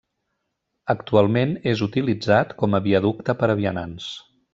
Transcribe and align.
Actualment 0.93 1.53
és 1.73 1.83
utilitzat 1.87 2.55
com 2.63 2.79
a 2.79 2.83
viaducte 2.87 3.37
per 3.43 3.51
a 3.55 3.57
vianants. 3.61 4.09